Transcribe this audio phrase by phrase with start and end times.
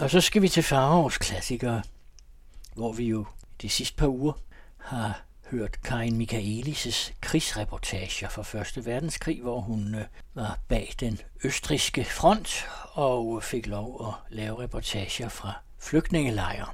[0.00, 1.82] Og så skal vi til Farovs klassikere,
[2.74, 3.26] hvor vi jo
[3.62, 4.32] de sidste par uger
[4.76, 12.04] har hørt Karin Michaelis' krigsreportager fra Første verdenskrig, hvor hun øh, var bag den østriske
[12.04, 16.66] front og øh, fik lov at lave reportager fra flygtningelejre.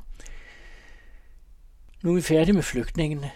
[2.02, 3.30] Nu er vi færdige med flygtningene.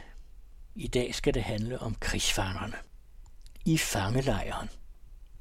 [0.74, 2.76] I dag skal det handle om krigsfangerne.
[3.64, 4.68] I fangelejren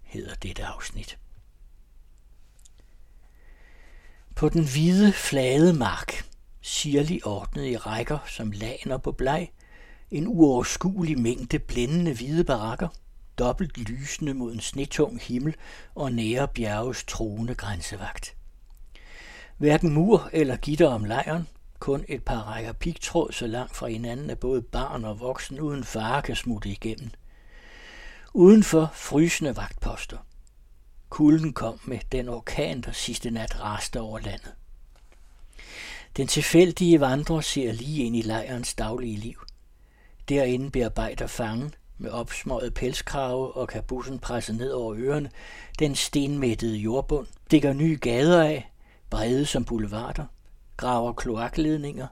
[0.03, 1.17] hedder dette afsnit.
[4.39, 6.25] På den hvide, flade mark,
[6.61, 9.51] sirlig ordnet i rækker som laner på bleg,
[10.11, 12.87] en uoverskuelig mængde blændende hvide barakker,
[13.39, 15.55] dobbelt lysende mod en snetung himmel
[15.95, 18.35] og nære bjerges troende grænsevagt.
[19.57, 21.47] Hverken mur eller gitter om lejren,
[21.79, 25.83] kun et par rækker pigtråd så langt fra hinanden, at både barn og voksen uden
[25.83, 27.09] fare kan smutte igennem.
[28.33, 30.17] Udenfor frysende vagtposter.
[31.09, 34.53] Kulden kom med den orkan, der sidste nat raste over landet.
[36.17, 39.39] Den tilfældige vandrer ser lige ind i lejrens daglige liv.
[40.29, 45.31] Derinde bearbejder fangen med opsmøget pelskrave og kabussen presset ned over ørerne,
[45.79, 48.71] den stenmættede jordbund, stikker nye gader af,
[49.09, 50.25] brede som boulevarder,
[50.77, 52.07] graver kloakledninger,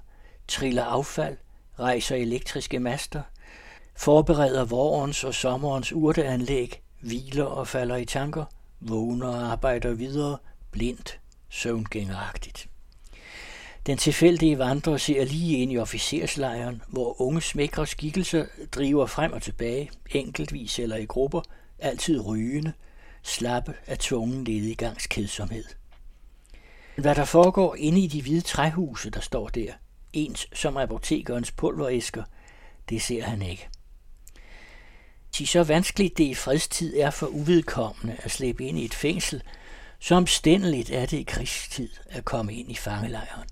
[0.47, 1.37] triller affald,
[1.79, 3.21] rejser elektriske master,
[3.95, 8.45] forbereder vårens og sommerens urteanlæg, hviler og falder i tanker,
[8.79, 10.37] vågner og arbejder videre,
[10.71, 12.67] blindt, søvngængeragtigt.
[13.85, 19.41] Den tilfældige vandrer ser lige ind i officerslejren, hvor unge smækre skikkelser driver frem og
[19.41, 21.41] tilbage, enkeltvis eller i grupper,
[21.79, 22.73] altid rygende,
[23.23, 25.63] slappe af tvungen ledigangs kedsomhed.
[26.95, 29.73] Hvad der foregår inde i de hvide træhuse, der står der,
[30.13, 32.23] ens som apotekerens pulveræsker,
[32.89, 33.69] det ser han ikke.
[35.37, 39.43] De så vanskeligt det i fredstid er for uvedkommende at slippe ind i et fængsel,
[39.99, 43.47] så omstændeligt er det i krigstid at komme ind i fangelejren.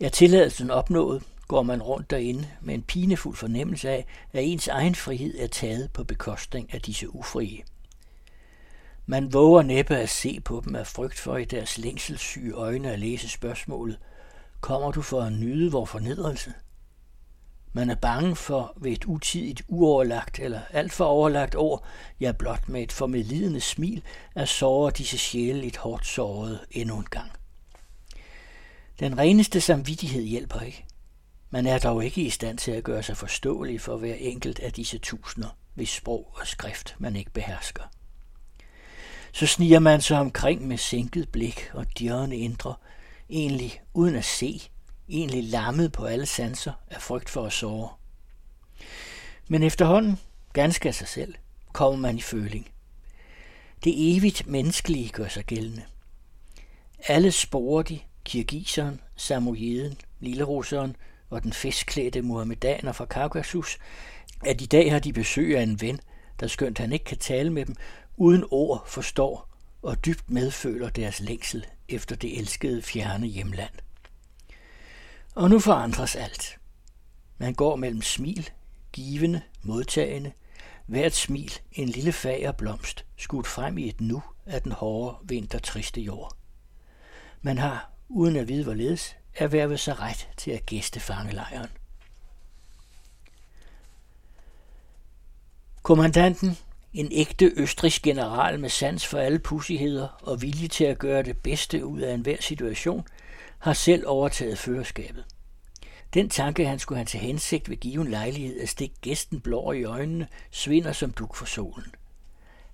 [0.00, 4.94] Er tilladelsen opnået, går man rundt derinde med en pinefuld fornemmelse af, at ens egen
[4.94, 7.62] frihed er taget på bekostning af disse ufrie.
[9.06, 12.98] Man våger næppe at se på dem af frygt for i deres længselssyge øjne at
[12.98, 13.98] læse spørgsmålet.
[14.60, 16.52] Kommer du for at nyde vor fornedrelse?
[17.72, 21.84] Man er bange for ved et utidigt, uoverlagt eller alt for overlagt ord,
[22.20, 24.02] ja blot med et formelidende smil,
[24.34, 27.30] at såre disse sjæle lidt hårdt sårede endnu en gang.
[29.00, 30.84] Den reneste samvittighed hjælper ikke.
[31.50, 34.72] Man er dog ikke i stand til at gøre sig forståelig for hver enkelt af
[34.72, 37.82] disse tusinder, hvis sprog og skrift man ikke behersker.
[39.32, 42.74] Så sniger man sig omkring med sænket blik og dirrende indre,
[43.30, 44.62] egentlig uden at se,
[45.10, 47.88] egentlig lammet på alle sanser af frygt for at sove.
[49.48, 50.18] Men efterhånden,
[50.52, 51.34] ganske af sig selv,
[51.72, 52.70] kommer man i føling.
[53.84, 55.82] Det evigt menneskelige gør sig gældende.
[57.08, 60.96] Alle sporer de, kirgiseren, samojeden, lillerusseren
[61.30, 63.78] og den festklædte muhammedaner fra Kaukasus,
[64.44, 66.00] at i dag har de besøg af en ven,
[66.40, 67.76] der skønt han ikke kan tale med dem,
[68.16, 69.48] uden ord forstår
[69.82, 73.72] og dybt medføler deres længsel efter det elskede fjerne hjemland.
[75.40, 76.58] Og nu forandres alt.
[77.38, 78.50] Man går mellem smil,
[78.92, 80.32] givende, modtagende,
[80.86, 86.00] hvert smil en lille fager blomst, skudt frem i et nu af den hårde, vintertriste
[86.00, 86.36] jord.
[87.42, 91.70] Man har, uden at vide hvorledes, erhvervet sig ret til at gæste fangelejren.
[95.82, 96.58] Kommandanten,
[96.92, 101.38] en ægte østrisk general med sans for alle pussigheder og vilje til at gøre det
[101.38, 103.06] bedste ud af enhver situation,
[103.60, 105.24] har selv overtaget førerskabet.
[106.14, 109.84] Den tanke, han skulle have til hensigt ved given lejlighed at stikke gæsten blå i
[109.84, 111.94] øjnene, svinder som duk for solen.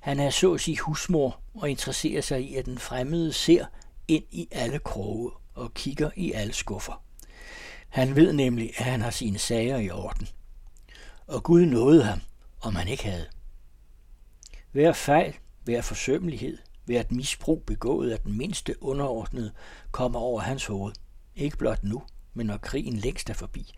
[0.01, 3.67] Han er så at sige husmor og interesserer sig i, at den fremmede ser
[4.09, 7.03] ind i alle kroge og kigger i alle skuffer.
[7.89, 10.29] Han ved nemlig, at han har sine sager i orden.
[11.27, 12.21] Og Gud nåede ham,
[12.61, 13.27] om han ikke havde.
[14.73, 19.53] Hver fejl, hver forsømmelighed, hvert misbrug begået af den mindste underordnede
[19.91, 20.93] kommer over hans hoved.
[21.37, 22.03] Ikke blot nu,
[22.35, 23.73] men når krigen længst er forbi.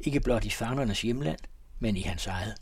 [0.00, 1.38] Ikke blot i fangernes hjemland,
[1.78, 2.54] men i hans eget.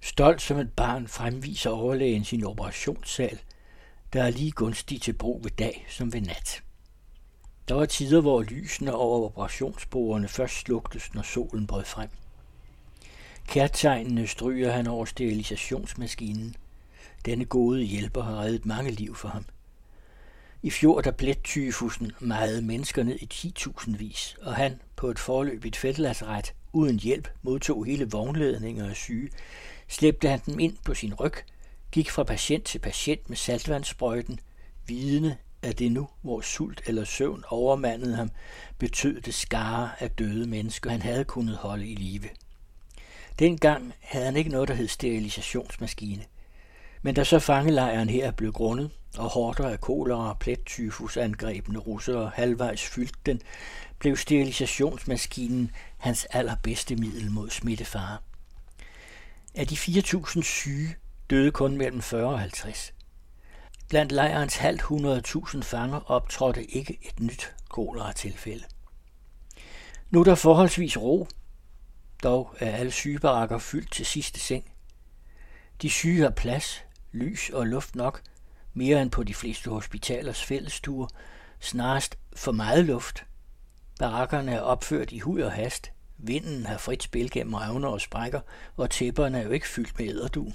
[0.00, 3.40] Stolt som et barn fremviser overlægen sin operationssal,
[4.12, 6.62] der er lige gunstig til brug ved dag som ved nat.
[7.68, 12.08] Der var tider, hvor lysene over operationsbordene først slugtes, når solen brød frem.
[13.46, 16.56] Kærtegnene stryger han over sterilisationsmaskinen.
[17.24, 19.44] Denne gode hjælper har reddet mange liv for ham.
[20.62, 25.76] I fjor der blættyfusen meget mennesker ned i 10.000 vis, og han på et forløbigt
[25.76, 29.30] feltlasret uden hjælp modtog hele vognledninger af syge,
[29.88, 31.34] slæbte han dem ind på sin ryg,
[31.92, 34.40] gik fra patient til patient med saltvandssprøjten,
[34.86, 38.30] vidende at det nu, hvor sult eller søvn overmandede ham,
[38.78, 42.28] betød det skare af døde mennesker, han havde kunnet holde i live.
[43.38, 46.24] Dengang havde han ikke noget, der hed sterilisationsmaskine.
[47.02, 52.82] Men da så fangelejren her blev grundet, og hårder af kolera og plettyfusangrebende russere halvvejs
[52.82, 53.40] fyldt den,
[53.98, 58.18] blev sterilisationsmaskinen hans allerbedste middel mod smittefare.
[59.54, 60.96] Af de 4.000 syge
[61.30, 62.94] døde kun mellem 40 og 50.
[63.88, 68.64] Blandt lejrens halvt 100.000 fanger optrådte ikke et nyt kolera-tilfælde.
[70.10, 71.28] Nu er der forholdsvis ro,
[72.22, 74.64] dog er alle sygebarakker fyldt til sidste seng.
[75.82, 78.22] De syge har plads, lys og luft nok,
[78.74, 81.06] mere end på de fleste hospitalers fællestuer,
[81.60, 83.24] snarest for meget luft.
[83.98, 88.40] Barakkerne er opført i hud og hast, vinden har frit spil gennem revner og sprækker,
[88.76, 90.54] og tæpperne er jo ikke fyldt med æderdun.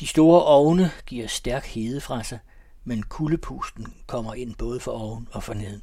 [0.00, 2.38] De store ovne giver stærk hede fra sig,
[2.84, 5.82] men kuldepusten kommer ind både for oven og for neden.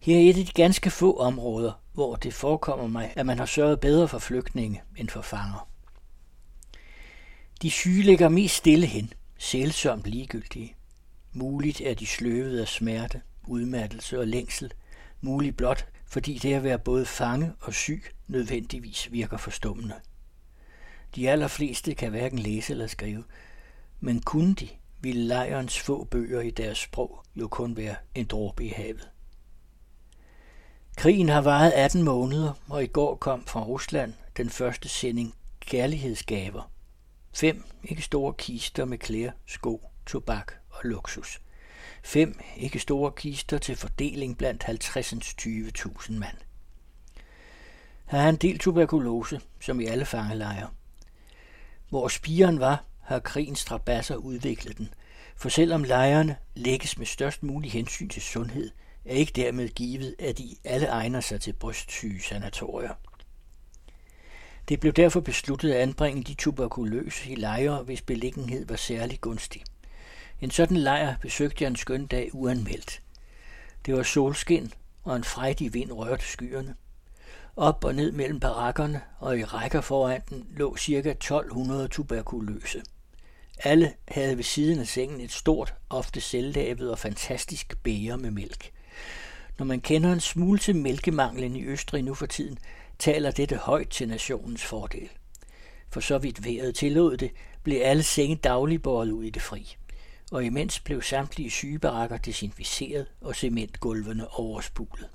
[0.00, 3.46] Her er et af de ganske få områder, hvor det forekommer mig, at man har
[3.46, 5.68] sørget bedre for flygtninge end for fanger.
[7.62, 10.74] De syge ligger mest stille hen, sælsomt ligegyldige.
[11.32, 14.72] Muligt er de sløvet af smerte, udmattelse og længsel,
[15.20, 19.94] muligt blot, fordi det at være både fange og syg nødvendigvis virker forstummende.
[21.14, 23.24] De allerfleste kan hverken læse eller skrive,
[24.00, 24.68] men kunne de,
[25.00, 29.08] ville lejrens få bøger i deres sprog jo kun være en dråbe i havet.
[30.96, 36.70] Krigen har varet 18 måneder, og i går kom fra Rusland den første sending kærlighedsgaver.
[37.32, 41.40] Fem ikke store kister med klæder, sko, tobak og luksus.
[42.02, 46.36] Fem ikke store kister til fordeling blandt 50-20.000 mand.
[48.06, 50.70] Har han delt del tuberkulose, som i alle fangelejre.
[51.88, 54.94] Hvor spiren var, har krigens strabasser udviklet den,
[55.36, 58.70] for selvom lejrene lægges med størst mulig hensyn til sundhed,
[59.04, 62.94] er ikke dermed givet, at de alle egner sig til brystsyge sanatorier.
[64.68, 69.62] Det blev derfor besluttet at anbringe de tuberkuløse i lejre, hvis beliggenhed var særlig gunstig.
[70.40, 73.02] En sådan lejr besøgte jeg en skøn dag uanmeldt.
[73.86, 74.72] Det var solskin,
[75.04, 76.74] og en frejdig vind rørte skyerne.
[77.56, 81.10] Op og ned mellem barakkerne og i rækker foran den lå ca.
[81.10, 82.82] 1200 tuberkuløse.
[83.58, 88.70] Alle havde ved siden af sengen et stort, ofte selvlavet og fantastisk bæger med mælk.
[89.58, 92.58] Når man kender en smule til mælkemanglen i Østrig nu for tiden,
[92.98, 95.08] taler dette højt til nationens fordel.
[95.90, 97.30] For så vidt vejret tillod det,
[97.62, 99.76] blev alle senge dagligt ud i det fri.
[100.32, 105.08] Og imens blev samtlige sygebarakker desinficeret og cementgulvene overspulet.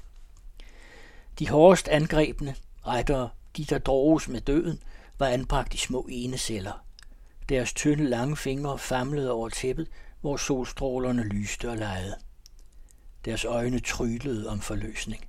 [1.39, 2.55] De hårdest angrebne,
[2.87, 4.79] rettere de, der droges med døden,
[5.19, 6.85] var anbragt i små eneceller.
[7.49, 9.87] Deres tynde lange fingre famlede over tæppet,
[10.21, 12.15] hvor solstrålerne lyste og lejede.
[13.25, 15.25] Deres øjne trylede om forløsning.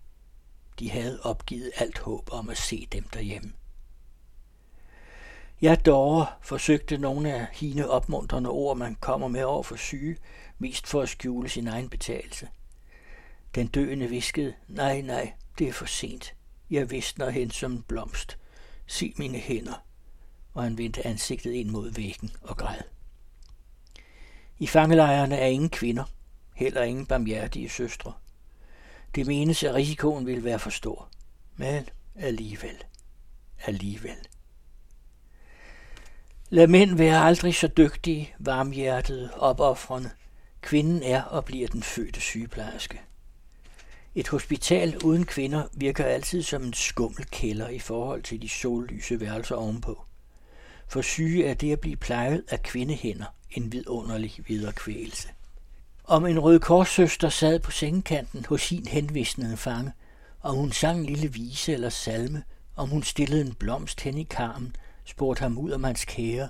[0.78, 3.52] De havde opgivet alt håb om at se dem derhjemme.
[5.62, 10.16] Jeg dog forsøgte nogle af hine opmuntrende ord, man kommer med over for syge,
[10.58, 12.48] mest for at skjule sin egen betalelse.
[13.54, 16.34] Den døende viskede, nej, nej, det er for sent.
[16.70, 18.38] Jeg visner hen som en blomst.
[18.86, 19.84] Se mine hænder.
[20.54, 22.82] Og han vendte ansigtet ind mod væggen og græd.
[24.58, 26.04] I fangelejrene er ingen kvinder,
[26.54, 28.12] heller ingen barmhjertige søstre.
[29.14, 31.08] Det menes, at risikoen vil være for stor.
[31.56, 32.84] Men alligevel.
[33.66, 34.16] Alligevel.
[36.50, 40.10] Lad mænd være aldrig så dygtige, varmhjertede, opoffrende.
[40.60, 43.00] Kvinden er og bliver den fødte sygeplejerske.
[44.14, 49.20] Et hospital uden kvinder virker altid som en skummel kælder i forhold til de sollyse
[49.20, 50.04] værelser ovenpå.
[50.88, 55.28] For syge er det at blive plejet af kvindehænder en vidunderlig viderekvægelse.
[56.06, 59.92] Om en rød korssøster sad på sengekanten hos sin henvisnede fange,
[60.42, 62.44] om hun sang en lille vise eller salme,
[62.76, 66.48] om hun stillede en blomst hen i karmen, spurgte ham ud om hans kære,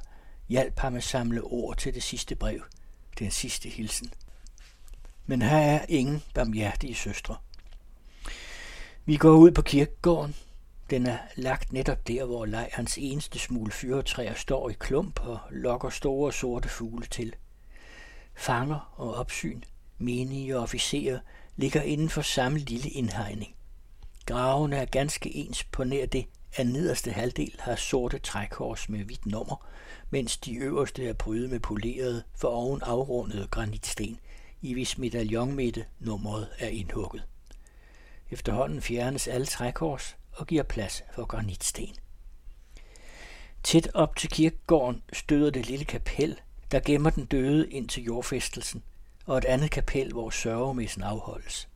[0.49, 2.61] hjalp ham at samle ord til det sidste brev,
[3.18, 4.11] den sidste hilsen.
[5.26, 7.37] Men her er ingen barmhjertige søstre.
[9.04, 10.34] Vi går ud på kirkegården.
[10.90, 15.90] Den er lagt netop der, hvor lejrens eneste smule fyretræer står i klump og lokker
[15.90, 17.34] store sorte fugle til.
[18.34, 19.62] Fanger og opsyn,
[19.98, 21.18] menige og officerer
[21.56, 23.54] ligger inden for samme lille indhegning.
[24.26, 26.26] Gravene er ganske ens på nær det,
[26.56, 29.66] at nederste halvdel har sorte trækors med hvidt nummer,
[30.10, 34.20] mens de øverste er prydet med polerede for oven afrundede granitsten,
[34.62, 37.22] i hvis medaljonmitte nummeret er indhugget.
[38.30, 41.96] Efterhånden fjernes alle trækors og giver plads for granitsten.
[43.62, 46.40] Tæt op til kirkegården støder det lille kapel,
[46.75, 48.83] der gemmer den døde ind til jordfæstelsen,
[49.26, 51.69] og et andet kapel, hvor sørgemessen afholdes.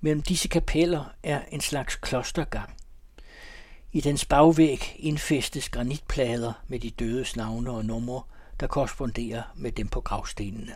[0.00, 2.76] Mellem disse kapeller er en slags klostergang.
[3.92, 8.22] I dens bagvæg indfæstes granitplader med de dødes navne og numre,
[8.60, 10.74] der korresponderer med dem på gravstenene.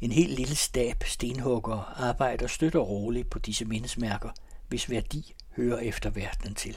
[0.00, 4.30] En helt lille stab stenhugger arbejder støtter roligt på disse mindesmærker,
[4.68, 6.76] hvis værdi hører efter verdenen til.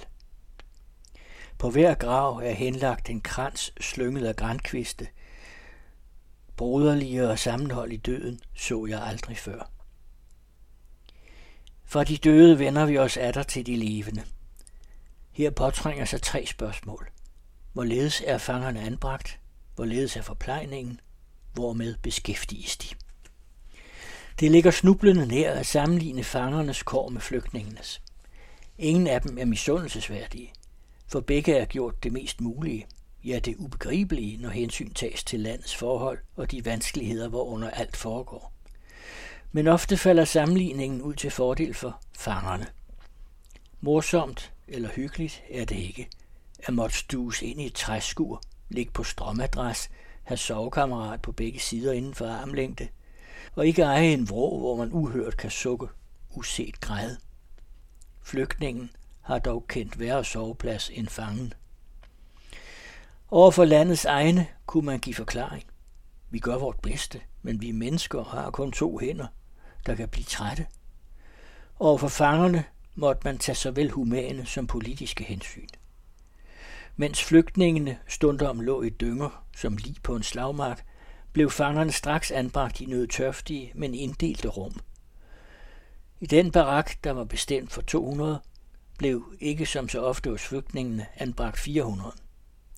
[1.58, 5.08] På hver grav er henlagt en krans slynget af grænkviste
[6.58, 9.72] broderligere og sammenhold i døden så jeg aldrig før.
[11.86, 14.24] For de døde vender vi os atter til de levende.
[15.32, 17.10] Her påtrænger sig tre spørgsmål.
[17.74, 19.40] Hvorledes er fangerne anbragt?
[19.76, 21.00] Hvorledes er forplejningen?
[21.54, 22.96] Hvormed beskæftiges de?
[24.40, 28.02] Det ligger snublende nær at sammenligne fangernes kår med flygtningenes.
[28.78, 30.54] Ingen af dem er misundelsesværdige,
[31.08, 32.88] for begge er gjort det mest mulige,
[33.24, 38.54] ja det ubegribelige, når hensyn tages til landets forhold og de vanskeligheder, hvorunder alt foregår.
[39.52, 42.68] Men ofte falder sammenligningen ud til fordel for fangerne.
[43.82, 46.10] Morsomt eller hyggeligt er det ikke,
[46.60, 49.90] at måtte stues ind i et træskur, ligge på strømadræs,
[50.24, 52.88] have sovekammerat på begge sider inden for armlængde,
[53.56, 55.88] og ikke eje en vrå, hvor man uhørt kan sukke,
[56.36, 57.18] uset græde.
[58.22, 58.90] Flygtningen
[59.22, 61.54] har dog kendt værre soveplads end fangen.
[63.32, 65.64] Over for landets egne kunne man give forklaring.
[66.30, 69.28] Vi gør vort bedste, men vi mennesker har kun to hænder,
[69.86, 70.66] der kan blive trætte.
[71.80, 72.64] Over for fangerne
[72.96, 75.68] måtte man tage såvel humane som politiske hensyn.
[76.96, 80.86] Mens flygtningene stundom lå i dynger som lige på en slagmark,
[81.34, 84.80] blev fangerne straks anbragt i nødtørftige, men inddelte rum.
[86.20, 88.42] I den barak, der var bestemt for 200,
[88.98, 92.12] blev ikke som så ofte hos flygtningene anbragt 400.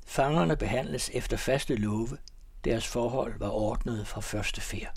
[0.10, 2.18] Fangerne behandles efter faste love.
[2.64, 4.94] Deres forhold var ordnet fra første færd.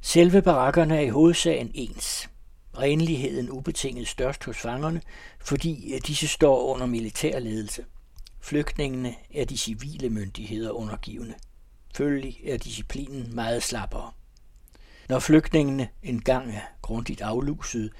[0.00, 2.30] Selve barakkerne er i hovedsagen ens.
[2.78, 5.02] Renligheden ubetinget størst hos fangerne,
[5.40, 7.84] fordi disse står under militærledelse.
[8.40, 11.34] Flygtningene er de civile myndigheder undergivende.
[11.94, 14.10] Følgelig er disciplinen meget slappere.
[15.08, 17.92] Når flygtningene engang er grundigt afluset,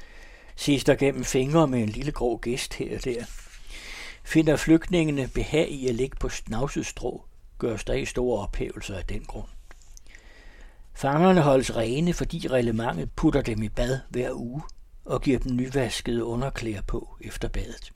[0.57, 3.25] ses der gennem fingre med en lille grå gæst her og der.
[4.25, 7.25] Finder flygtningene behag i at ligge på snavset strå,
[7.59, 9.49] gøres der i store ophævelser af den grund.
[10.95, 14.63] Fangerne holdes rene, fordi reglementet putter dem i bad hver uge
[15.05, 17.93] og giver dem nyvaskede underklæder på efter badet.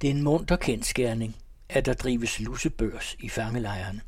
[0.00, 1.36] Det er en munter kendskærning,
[1.68, 4.00] at der drives lusebørs i fangelejrene.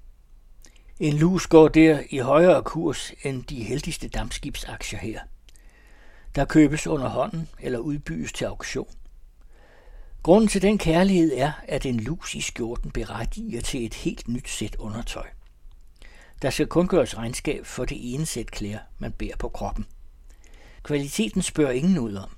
[1.00, 5.20] En lus går der i højere kurs end de heldigste dammskibsaktier her.
[6.34, 8.88] Der købes under hånden eller udbydes til auktion.
[10.22, 14.48] Grunden til den kærlighed er, at en lus i skjorten berettiger til et helt nyt
[14.48, 15.26] sæt undertøj.
[16.42, 19.86] Der skal kun gøres regnskab for det ene sæt klæder, man bærer på kroppen.
[20.82, 22.30] Kvaliteten spørger ingen ud om.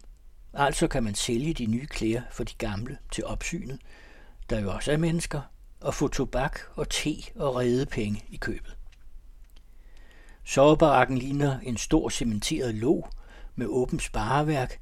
[0.55, 3.79] Altså kan man sælge de nye klæder for de gamle til opsynet,
[4.51, 5.41] der jo også er mennesker,
[5.81, 8.77] og få tobak og te og redepenge i købet.
[10.45, 13.09] Sovebarakken ligner en stor cementeret låg
[13.55, 14.81] med åbent spareværk.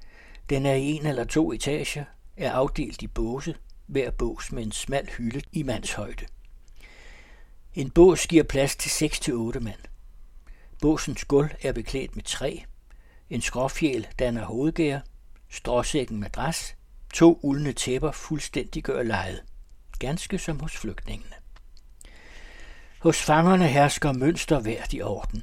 [0.50, 2.04] Den er i en eller to etager,
[2.36, 3.54] er afdelt i båse,
[3.86, 6.26] hver bås med en smal hylde i mandshøjde.
[7.74, 9.80] En bås giver plads til 6-8 mand.
[10.80, 12.58] Båsens gulv er beklædt med træ.
[13.30, 15.00] En skråfjæl danner hovedgær.
[15.50, 16.74] Stråsækken madras.
[17.14, 19.42] To uldne tæpper fuldstændig gør lejet
[20.02, 21.34] ganske som hos flygtningene.
[22.98, 25.42] Hos fangerne hersker mønster hvert i orden.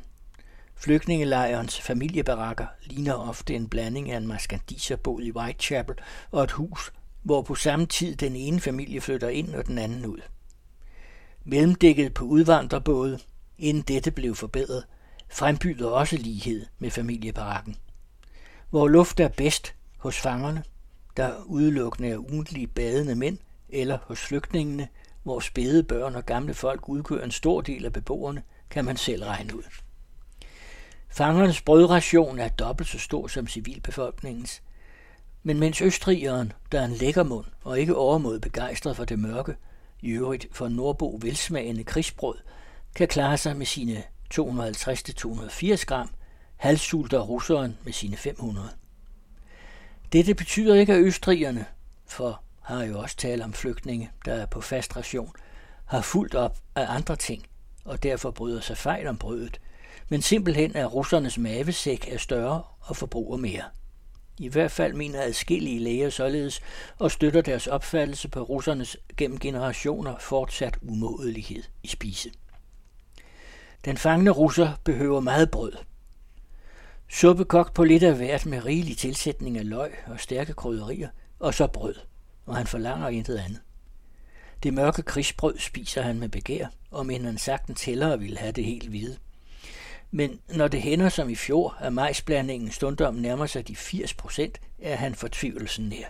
[0.81, 5.95] Flygtningelejrens familiebarakker ligner ofte en blanding af en maskandiserbod i Whitechapel
[6.31, 6.93] og et hus,
[7.23, 10.19] hvor på samme tid den ene familie flytter ind og den anden ud.
[11.43, 13.19] Mellemdækket på udvandrerbåde,
[13.57, 14.85] inden dette blev forbedret,
[15.29, 17.75] frembyder også lighed med familiebarakken.
[18.69, 20.63] Hvor luft er bedst hos fangerne,
[21.17, 23.37] der udelukkende er ugentlige badende mænd,
[23.69, 24.87] eller hos flygtningene,
[25.23, 29.23] hvor spæde børn og gamle folk udgør en stor del af beboerne, kan man selv
[29.23, 29.63] regne ud.
[31.09, 34.61] Fangernes brødration er dobbelt så stor som civilbefolkningens,
[35.43, 39.55] men mens østrigeren, der er en lækker mund og ikke overmod begejstret for det mørke,
[40.01, 42.35] i øvrigt for nordbo velsmagende krigsbrød,
[42.95, 46.09] kan klare sig med sine 250-280 gram,
[46.57, 48.69] halvsulter russeren med sine 500.
[50.13, 51.65] Dette betyder ikke, at østrigerne,
[52.05, 55.33] for har jo også talt om flygtninge, der er på fast ration,
[55.85, 57.45] har fuldt op af andre ting,
[57.85, 59.59] og derfor bryder sig fejl om brødet,
[60.09, 63.63] men simpelthen er russernes mavesæk er større og forbruger mere.
[64.37, 66.61] I hvert fald mener adskillige læger således
[66.97, 72.29] og støtter deres opfattelse på russernes gennem generationer fortsat umådelighed i spise.
[73.85, 75.73] Den fangne russer behøver meget brød.
[77.09, 81.53] Suppe kogt på lidt af hvert med rigelig tilsætning af løg og stærke krydderier, og
[81.53, 81.95] så brød,
[82.45, 83.59] og han forlanger intet andet.
[84.63, 88.65] Det mørke krigsbrød spiser han med begær, og men han sagtens hellere ville have det
[88.65, 89.17] helt hvide.
[90.11, 94.59] Men når det hænder som i fjor, at majsblandingen stundom nærmer sig de 80 procent,
[94.79, 96.05] er han fortvivlelsen nær.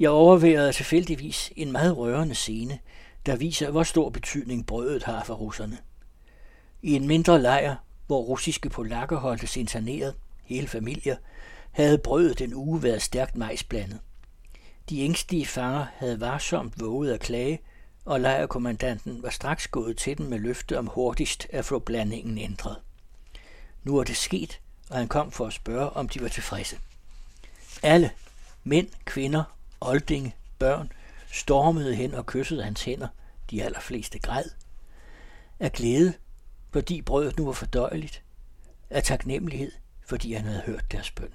[0.00, 2.78] Jeg overværede tilfældigvis en meget rørende scene,
[3.26, 5.78] der viser, hvor stor betydning brødet har for russerne.
[6.82, 7.76] I en mindre lejr,
[8.06, 10.14] hvor russiske polakker holdtes interneret,
[10.44, 11.16] hele familier,
[11.70, 14.00] havde brødet den uge været stærkt majsblandet.
[14.90, 17.60] De ængstlige fanger havde varsomt våget at klage,
[18.08, 22.76] og lejrkommandanten var straks gået til dem med løfte om hurtigst at få blandingen ændret.
[23.84, 24.60] Nu er det sket,
[24.90, 26.78] og han kom for at spørge, om de var tilfredse.
[27.82, 28.10] Alle,
[28.64, 29.44] mænd, kvinder,
[29.80, 30.92] oldinge, børn,
[31.32, 33.08] stormede hen og kyssede hans hænder,
[33.50, 34.50] de allerfleste græd.
[35.60, 36.14] Af glæde,
[36.72, 38.22] fordi brødet nu var fordøjeligt.
[38.90, 39.72] Af taknemmelighed,
[40.06, 41.34] fordi han havde hørt deres bøn.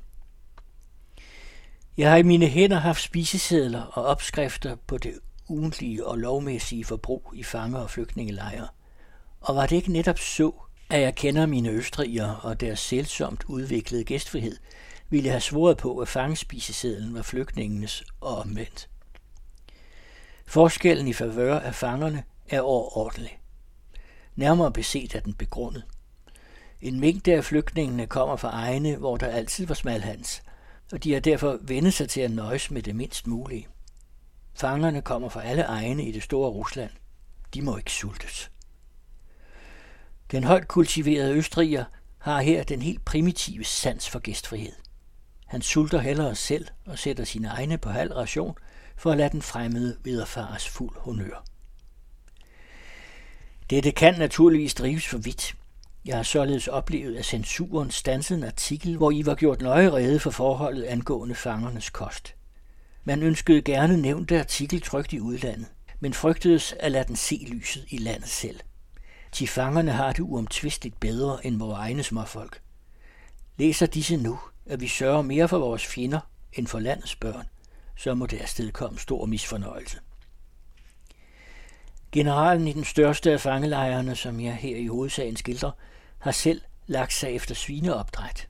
[1.98, 5.20] Jeg har i mine hænder haft spisesedler og opskrifter på det
[5.54, 8.68] ugentlige og lovmæssige forbrug i fange- og flygtningelejre.
[9.42, 10.52] Og var det ikke netop så,
[10.90, 14.58] at jeg kender mine østrigere og deres selvsomt udviklede gæstfrihed,
[15.10, 18.90] ville jeg have svoret på, at fangespisesedlen var flygtningenes og omvendt.
[20.46, 23.40] Forskellen i favør af fangerne er overordentlig.
[24.36, 25.84] Nærmere beset er den begrundet.
[26.82, 30.44] En mængde af flygtningene kommer fra egne, hvor der altid var smalhans,
[30.92, 33.68] og de har derfor vendt sig til at nøjes med det mindst mulige.
[34.54, 36.90] Fangerne kommer fra alle egne i det store Rusland.
[37.54, 38.52] De må ikke sultes.
[40.32, 41.86] Den højt kultiverede østriger
[42.20, 44.74] har her den helt primitive sans for gæstfrihed.
[45.48, 48.56] Han sulter hellere selv og sætter sine egne på halv ration
[48.98, 51.46] for at lade den fremmede viderefares fuld honør.
[53.70, 55.56] Dette kan naturligvis drives for vidt.
[56.06, 60.20] Jeg har således oplevet, at censuren stansede en artikel, hvor I var gjort nøje rede
[60.20, 62.36] for forholdet angående fangernes kost.
[63.06, 65.68] Man ønskede gerne nævnte artikel trygt i udlandet,
[66.00, 68.60] men frygtedes at lade den se lyset i landet selv.
[69.40, 72.62] De fangerne har det uomtvisteligt bedre end vores egne småfolk.
[73.58, 76.20] Læser disse nu, at vi sørger mere for vores fjender
[76.54, 77.46] end for landets børn,
[77.98, 80.00] så må der komme stor misfornøjelse.
[82.12, 85.72] Generalen i den største af fangelejrene, som jeg her i hovedsagen skildrer,
[86.20, 88.48] har selv lagt sig efter svineopdræt.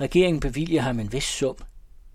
[0.00, 1.56] Regeringen bevilger ham en vis sum.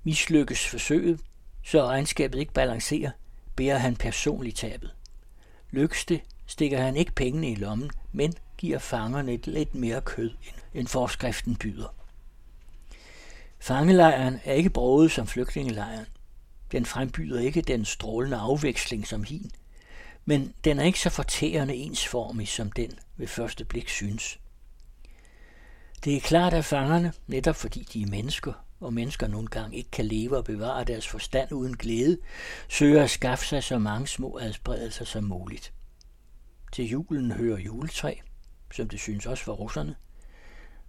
[0.04, 1.20] Mislykkes forsøget,
[1.64, 3.12] så regnskabet ikke balancerer,
[3.56, 4.92] bærer han personligt tabet.
[5.72, 10.32] Lykkes det, stikker han ikke pengene i lommen, men giver fangerne et lidt mere kød,
[10.74, 11.96] end forskriften byder.
[13.60, 16.06] Fangelejren er ikke broget som flygtningelejren.
[16.72, 19.52] Den frembyder ikke den strålende afveksling som hin,
[20.26, 24.40] men den er ikke så fortærende ensformig, som den ved første blik synes.
[26.04, 29.92] Det er klart, at fangerne, netop fordi de er mennesker, og mennesker nogle gange ikke
[29.92, 32.18] kan leve og bevare deres forstand uden glæde,
[32.70, 35.74] søger at skaffe sig så mange små adspredelser som muligt.
[36.72, 38.16] Til julen hører juletræ,
[38.74, 39.96] som det synes også for russerne.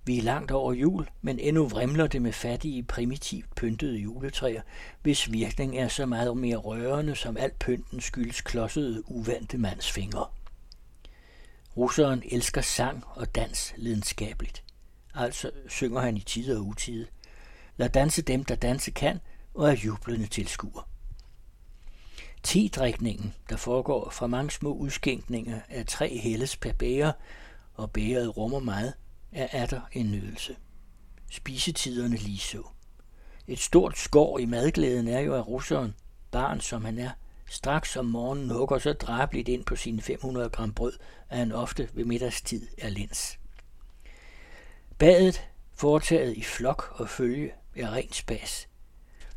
[0.07, 4.63] Vi er langt over jul, men endnu vrimler det med fattige, primitivt pyntede juletræer,
[5.03, 10.27] hvis virkning er så meget mere rørende, som alt pynten skyldes klodsede, uvante mands fingre.
[11.77, 14.65] Russeren elsker sang og dans lidenskabeligt.
[15.15, 17.07] Altså synger han i tid og utide.
[17.77, 19.21] Lad danse dem, der danse kan,
[19.55, 20.89] og er jublende tilskuer.
[22.43, 27.13] Tidrikningen, der foregår fra mange små udskænkninger af tre helles per bære,
[27.75, 28.95] og bæret rummer meget,
[29.33, 30.57] er atter en nydelse.
[31.31, 32.63] Spisetiderne lige så.
[33.47, 35.95] Et stort skår i madglæden er jo af russeren,
[36.31, 37.11] barn som han er,
[37.51, 40.93] straks om morgenen hugger så drabligt ind på sine 500 gram brød,
[41.29, 43.39] at han ofte ved middagstid er lens.
[44.99, 48.69] Badet, foretaget i flok og følge, er rent spas.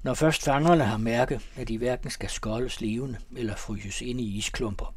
[0.04, 4.38] Når først fangerne har mærket, at de hverken skal skoldes levende eller fryses ind i
[4.38, 4.96] isklumper.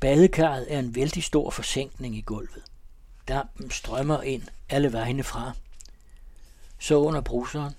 [0.00, 2.62] Badekarret er en vældig stor forsænkning i gulvet.
[3.28, 5.52] Dampen strømmer ind alle vegne fra.
[6.78, 7.74] Så under bruseren,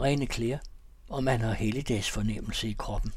[0.00, 0.58] rene klæder,
[1.08, 3.12] og man har helligdags fornemmelse i kroppen.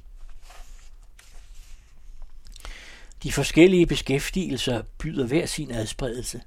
[3.23, 6.41] De forskellige beskæftigelser byder hver sin adspredelse,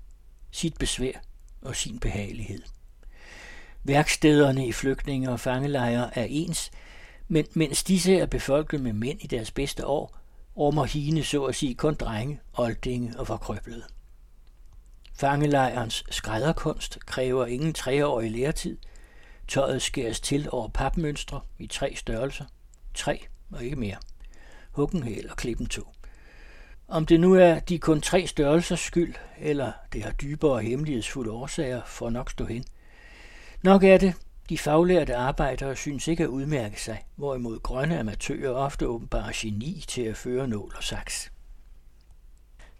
[0.51, 1.12] sit besvær
[1.62, 2.62] og sin behagelighed.
[3.88, 6.70] Værkstederne i flygtninge- og fangelejre er ens,
[7.29, 10.18] men mens disse er befolket med mænd i deres bedste år,
[10.57, 13.85] rummer hine så at sige kun drenge, oldinge og forkrøblede.
[15.14, 18.79] Fangelejrens skrædderkunst kræver ingen treårig læretid.
[19.48, 22.44] Tøjet skæres til over papmønstre i tre størrelser.
[22.94, 23.96] Tre og ikke mere.
[24.72, 25.83] Huggen hæl og klippen to.
[26.88, 31.31] Om det nu er de kun tre størrelsers skyld, eller det har dybere og hemmelighedsfulde
[31.31, 32.64] årsager, for nok stå hen.
[33.62, 34.14] Nok er det,
[34.49, 40.03] de faglærte arbejdere synes ikke at udmærke sig, hvorimod grønne amatører ofte åbenbart geni til
[40.03, 41.33] at føre nål og saks.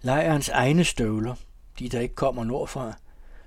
[0.03, 1.35] Lejrens egne støvler,
[1.79, 2.93] de der ikke kommer nordfra,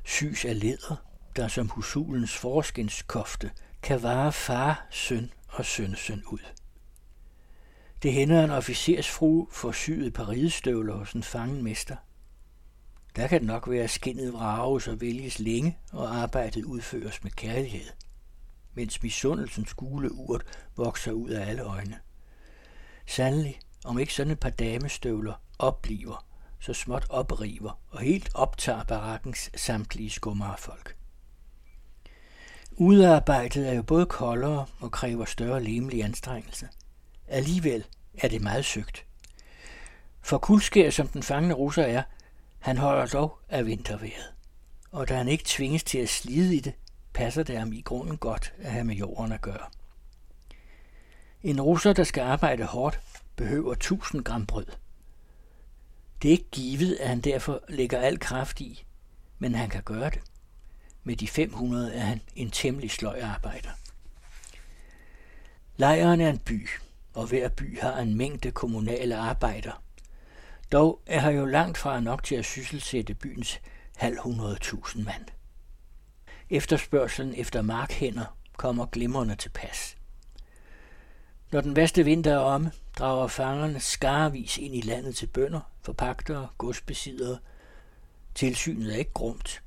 [0.03, 0.95] sys af læder,
[1.35, 6.45] der som husulens forskinskofte kan vare far, søn og sønsøn ud.
[8.03, 11.95] Det hænder en officersfru for syet paridestøvler hos en fangenmester.
[13.15, 17.85] Der kan nok være skinnet vrages og vælges længe, og arbejdet udføres med kærlighed,
[18.73, 20.43] mens misundelsens gule urt
[20.75, 21.99] vokser ud af alle øjne.
[23.05, 26.25] Sandelig, om ikke sådan et par damestøvler opbliver,
[26.59, 30.95] så småt opriver og helt optager barakkens samtlige skummerfolk.
[32.71, 36.69] Udarbejdet er jo både koldere og kræver større lemelig anstrengelse.
[37.27, 39.05] Alligevel er det meget søgt.
[40.21, 42.03] For kuldskær, som den fangende russer er,
[42.61, 44.33] han holder dog af vinterværet.
[44.91, 46.73] Og da han ikke tvinges til at slide i det,
[47.13, 49.69] passer det ham i grunden godt at have med jorden at gøre.
[51.43, 52.99] En russer, der skal arbejde hårdt,
[53.35, 54.65] behøver 1000 gram brød.
[56.21, 58.85] Det er ikke givet, at han derfor lægger al kraft i,
[59.39, 60.21] men han kan gøre det.
[61.03, 63.69] Med de 500 er han en temmelig sløj arbejder.
[65.77, 66.67] Lejren er en by,
[67.13, 69.83] og hver by har en mængde kommunale arbejder.
[70.71, 73.59] Dog er her jo langt fra nok til at sysselsætte byens
[73.95, 75.25] halv hundredtusind mand.
[76.49, 79.97] Efterspørgselen efter markhænder kommer glimrende til pas.
[81.51, 86.47] Når den værste vinter er omme, drager fangerne skarvis ind i landet til bønder, forpagtere,
[86.57, 87.37] godsbesiddere.
[88.35, 89.63] Tilsynet er ikke grumt.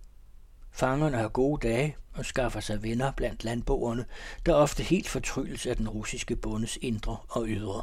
[0.70, 4.04] Fangerne har gode dage og skaffer sig venner blandt landboerne,
[4.46, 7.82] der ofte helt fortrylles af den russiske bundes indre og ydre.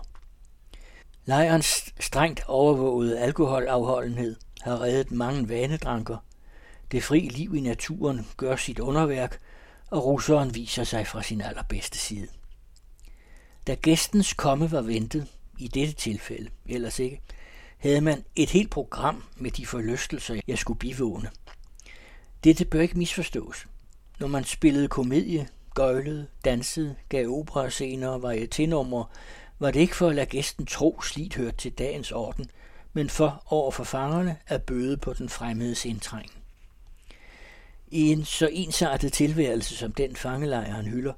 [1.26, 6.18] Lejrens strengt overvågede alkoholafholdenhed har reddet mange vanedranker.
[6.92, 9.40] Det fri liv i naturen gør sit underværk,
[9.90, 12.28] og russeren viser sig fra sin allerbedste side.
[13.68, 17.22] Da gæstens komme var ventet, i dette tilfælde, ellers ikke,
[17.78, 21.30] havde man et helt program med de forlystelser, jeg skulle bivåne.
[22.44, 23.68] Dette bør ikke misforstås.
[24.20, 29.06] Når man spillede komedie, gøjlede, dansede, gav operascener og varieténumre,
[29.62, 32.50] var det ikke for at lade gæsten tro slidt hørt til dagens orden,
[32.94, 36.38] men for over for fangerne at bøde på den fremmedes indtrængen.
[37.88, 41.14] I en så ensartet tilværelse som den fangelejren hylder,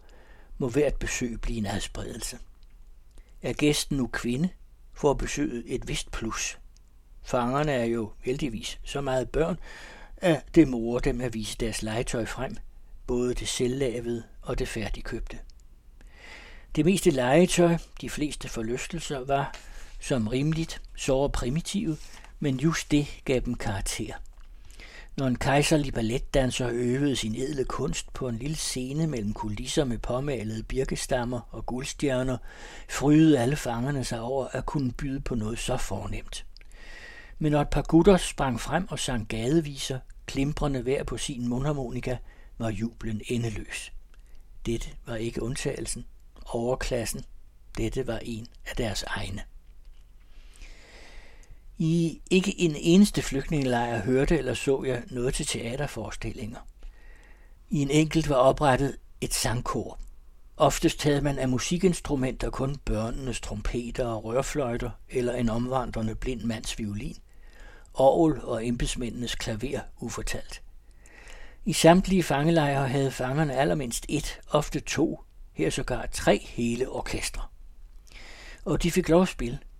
[0.58, 2.38] må hvert besøg blive en adspredelse.
[3.42, 4.50] Er gæsten nu kvinde,
[4.94, 6.60] får besøget et vist plus.
[7.22, 9.60] Fangerne er jo heldigvis så meget børn,
[10.18, 12.58] at det morer dem at vise deres legetøj frem,
[13.08, 15.40] både det selvlavede og det færdigkøbte.
[16.76, 19.56] Det meste legetøj, de fleste forlystelser, var,
[20.00, 21.98] som rimeligt, så primitive,
[22.40, 24.14] men just det gav dem karakter.
[25.18, 29.98] Når en kejserlig balletdanser øvede sin edle kunst på en lille scene mellem kulisser med
[29.98, 32.38] påmalede birkestammer og guldstjerner,
[32.90, 36.46] frydede alle fangerne sig over at kunne byde på noget så fornemt.
[37.40, 42.18] Men når et par gutter sprang frem og sang gadeviser, klimprende hver på sin mundharmonika,
[42.58, 43.92] var jublen endeløs.
[44.66, 46.06] Dette var ikke undtagelsen.
[46.46, 47.26] Overklassen.
[47.78, 49.44] Dette var en af deres egne.
[51.78, 56.60] I ikke en eneste flygtningelejr hørte eller så jeg noget til teaterforestillinger.
[57.70, 60.00] I en enkelt var oprettet et sangkor.
[60.58, 66.80] Oftest havde man af musikinstrumenter kun børnenes trompeter og rørfløjter eller en omvandrende blind mands
[66.80, 67.18] violin.
[67.94, 70.62] Orgel og embedsmændenes klaver ufortalt.
[71.66, 77.42] I samtlige fangelejre havde fangerne allermindst et, ofte to, her sågar tre hele orkestre.
[78.66, 79.60] Og de fik lov at spille–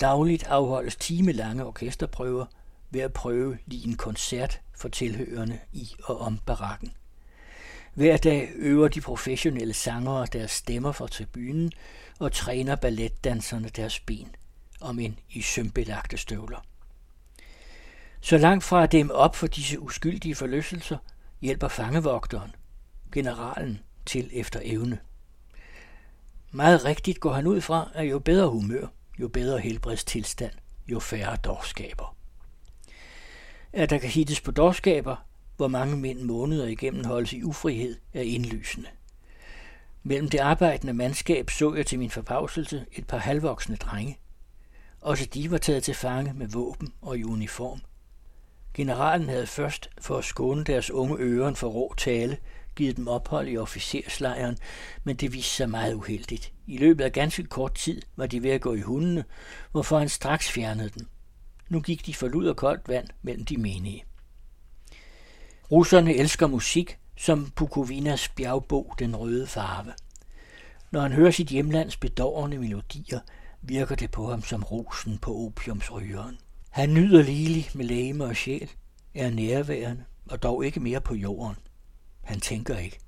[0.00, 2.46] Dagligt afholdes timelange orkesterprøver
[2.90, 6.92] ved at prøve lige en koncert for tilhørende i og om barakken.
[7.94, 11.72] Hver dag øver de professionelle sangere deres stemmer for tribunen
[12.18, 14.36] og træner balletdanserne deres ben,
[14.80, 16.64] om en i sømbelagte støvler.
[18.20, 20.98] Så langt fra at dem op for disse uskyldige forlystelser,
[21.40, 22.54] hjælper fangevogteren,
[23.12, 24.98] generalen, til efter evne.
[26.50, 28.86] Meget rigtigt går han ud fra, at jo bedre humør,
[29.20, 30.52] jo bedre helbredstilstand,
[30.86, 32.16] jo færre dårskaber.
[33.72, 35.16] At der kan hittes på dårskaber,
[35.56, 38.88] hvor mange mænd måneder igennem holdes i ufrihed, er indlysende.
[40.02, 44.18] Mellem det arbejdende mandskab så jeg til min forbavselse et par halvvoksne drenge.
[45.00, 47.80] Også de var taget til fange med våben og i uniform.
[48.74, 52.36] Generalen havde først, for at skåne deres unge øren for rå tale,
[52.76, 54.58] givet dem ophold i officerslejren,
[55.04, 56.52] men det viste sig meget uheldigt.
[56.66, 59.24] I løbet af ganske kort tid var de ved at gå i hundene,
[59.72, 61.06] hvorfor han straks fjernede dem.
[61.68, 64.04] Nu gik de for lud og koldt vand mellem de menige.
[65.70, 69.92] Russerne elsker musik, som Pukovinas bjergbog Den Røde Farve.
[70.90, 73.20] Når han hører sit hjemlands bedårende melodier,
[73.62, 76.38] virker det på ham som rosen på opiumsrygeren.
[76.74, 78.70] Han nyder ligeligt med læme og sjæl,
[79.14, 81.56] er nærværende og dog ikke mere på jorden.
[82.22, 82.98] Han tænker ikke.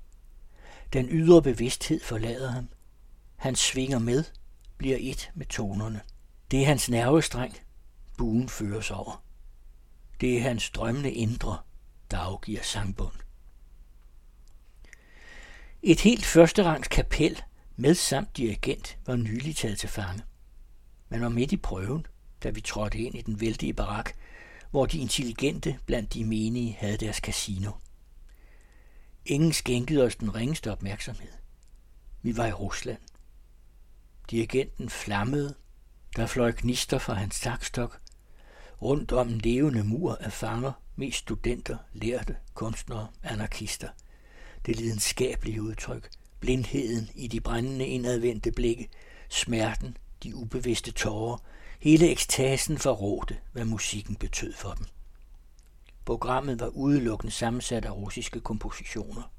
[0.93, 2.69] Den ydre bevidsthed forlader ham.
[3.35, 4.23] Han svinger med,
[4.77, 6.01] bliver et med tonerne.
[6.51, 7.57] Det er hans nervestreng,
[8.17, 9.23] buen føres over.
[10.21, 11.57] Det er hans drømmende indre,
[12.11, 13.15] der afgiver sangbund.
[15.81, 17.41] Et helt førsterangs kapel
[17.75, 20.23] med samt dirigent var nylig taget til fange.
[21.09, 22.05] Man var midt i prøven,
[22.43, 24.13] da vi trådte ind i den vældige barak,
[24.71, 27.71] hvor de intelligente blandt de menige havde deres casino.
[29.25, 31.31] Ingen skænkede os den ringeste opmærksomhed.
[32.21, 32.99] Vi var i Rusland.
[34.31, 35.55] Dirigenten flammede.
[36.15, 38.01] Der fløj gnister fra hans takstok.
[38.81, 43.89] Rundt om en levende mur af fanger, mest studenter, lærte, kunstnere, anarkister.
[44.65, 48.89] Det lidenskabelige udtryk, blindheden i de brændende indadvendte blikke,
[49.29, 51.37] smerten, de ubevidste tårer,
[51.79, 54.85] hele ekstasen forrådte, hvad musikken betød for dem.
[56.05, 59.31] Programmet var udelukkende sammensat af russiske kompositioner.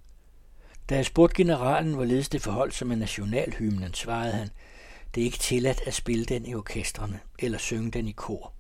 [0.89, 4.51] Da jeg spurgte generalen, hvorledes det forholdt sig med nationalhymnen, svarede han,
[5.15, 8.53] det er ikke tilladt at spille den i orkestrene eller synge den i kor.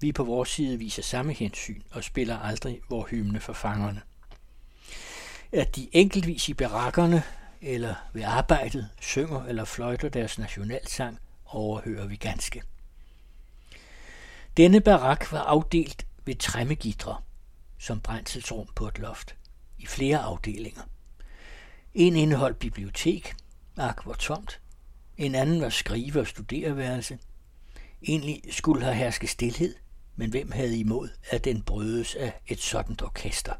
[0.00, 4.00] Vi på vores side viser samme hensyn og spiller aldrig vor hymne for fangerne.
[5.52, 7.22] At de enkeltvis i barakkerne
[7.60, 12.62] eller ved arbejdet synger eller fløjter deres nationalsang, overhører vi ganske.
[14.58, 17.16] Denne barak var afdelt ved træmmegitre,
[17.78, 19.36] som brændselsrum på et loft,
[19.78, 20.82] i flere afdelinger.
[21.94, 23.34] En indeholdt bibliotek,
[23.76, 24.60] ark var tomt.
[25.16, 27.18] En anden var skrive- og studereværelse.
[28.02, 29.74] Egentlig skulle have herske stillhed,
[30.16, 33.54] men hvem havde imod, at den brødes af et sådant orkester?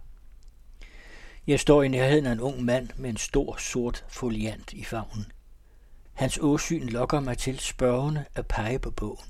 [1.46, 5.26] Jeg står i nærheden af en ung mand med en stor sort foliant i favnen.
[6.12, 9.26] Hans åsyn lokker mig til spørgende at pege på bogen.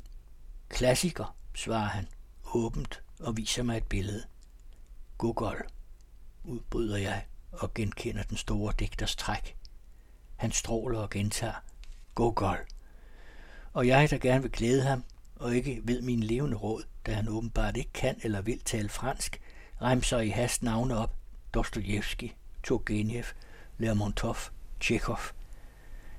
[0.68, 2.08] Klassiker, svarer han,
[2.54, 4.24] åbent og viser mig et billede.
[5.18, 5.62] Gogol,
[6.44, 9.56] udbryder jeg og genkender den store digters træk.
[10.36, 11.62] Han stråler og gentager,
[12.14, 12.66] Gogol.
[13.72, 15.04] Og jeg, der gerne vil glæde ham,
[15.36, 19.40] og ikke ved min levende råd, da han åbenbart ikke kan eller vil tale fransk,
[19.82, 21.16] remser i hast navne op,
[21.54, 23.24] Dostojevski, Turgenev,
[23.78, 24.36] Lermontov,
[24.80, 25.18] Tjekov.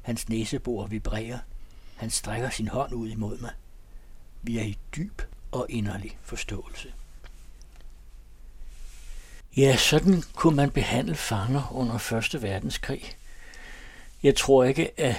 [0.02, 1.39] Hans næsebor vibrerer.
[1.96, 3.52] Han strækker sin hånd ud imod mig.
[4.41, 5.21] Vi er i dyb
[5.52, 6.93] og inderlig forståelse.
[9.58, 13.17] Ja, sådan kunne man behandle fanger under Første Verdenskrig.
[14.23, 15.15] Jeg tror ikke, at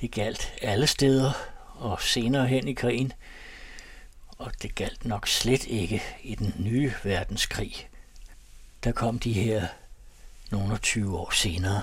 [0.00, 1.32] det galt alle steder
[1.74, 3.12] og senere hen i krigen,
[4.38, 7.88] og det galt nok slet ikke i den nye verdenskrig.
[8.84, 9.66] Der kom de her
[10.50, 11.82] nogle 20 år senere.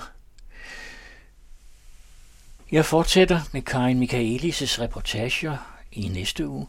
[2.72, 6.66] Jeg fortsætter med Karin Michaelis' reportager i næste uge.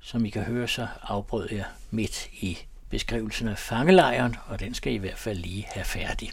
[0.00, 2.58] Som I kan høre, så afbrød jeg midt i
[2.90, 6.30] beskrivelsen af fangelejren, og den skal I i hvert fald lige have færdig.